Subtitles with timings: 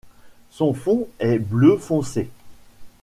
[0.49, 2.31] Son fond est bleu foncé.